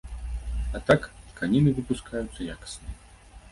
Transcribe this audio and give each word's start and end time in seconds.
А 0.77 0.81
так, 0.87 1.01
тканіны 1.33 1.75
выпускаюцца 1.77 2.51
якасныя. 2.57 2.99